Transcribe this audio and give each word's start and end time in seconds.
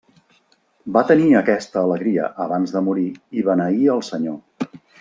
Va 0.95 1.03
tenir 1.11 1.27
aquesta 1.41 1.77
alegria 1.83 2.29
abans 2.47 2.73
de 2.77 2.83
morir 2.89 3.07
i 3.41 3.45
beneí 3.51 3.87
el 3.99 4.03
Senyor. 4.13 4.75